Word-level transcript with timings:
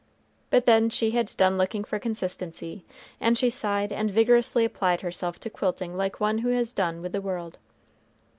But 0.49 0.65
then 0.65 0.89
she 0.89 1.11
had 1.11 1.27
done 1.37 1.59
looking 1.59 1.83
for 1.83 1.99
consistency; 1.99 2.83
and 3.19 3.37
she 3.37 3.51
sighed 3.51 3.93
and 3.93 4.09
vigorously 4.09 4.65
applied 4.65 5.01
herself 5.01 5.39
to 5.41 5.49
quilting 5.51 5.95
like 5.95 6.19
one 6.19 6.39
who 6.39 6.49
has 6.49 6.71
done 6.71 7.03
with 7.03 7.11
the 7.11 7.21
world. 7.21 7.59